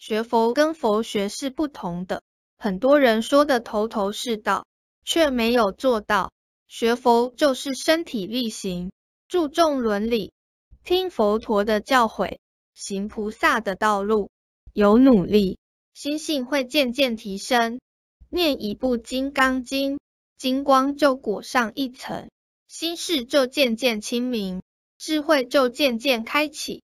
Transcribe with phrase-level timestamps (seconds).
[0.00, 2.22] 学佛跟佛学是不同的
[2.56, 4.66] 很多人说的头头是道
[5.04, 6.32] 却没有做到。
[6.68, 8.92] 学佛就是身体力行
[9.28, 10.32] 注重伦理
[10.84, 12.38] 听佛陀的教诲
[12.72, 14.30] 行菩萨的道路
[14.72, 15.58] 有努力
[15.92, 17.78] 心性会渐渐提升。
[18.30, 20.00] 念一部金刚经
[20.38, 22.30] 金光就裹上一层
[22.68, 24.62] 心事就渐渐清明
[24.96, 26.82] 智慧就渐渐开启